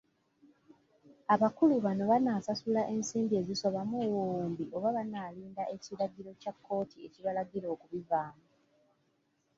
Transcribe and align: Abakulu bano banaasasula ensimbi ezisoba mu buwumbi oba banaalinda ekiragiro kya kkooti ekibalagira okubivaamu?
Abakulu 1.33 1.73
bano 1.85 2.03
banaasasula 2.11 2.81
ensimbi 2.93 3.33
ezisoba 3.41 3.81
mu 3.89 3.97
buwumbi 4.13 4.63
oba 4.75 4.89
banaalinda 4.97 5.63
ekiragiro 5.75 6.31
kya 6.41 6.51
kkooti 6.55 6.97
ekibalagira 7.07 7.67
okubivaamu? 7.75 8.43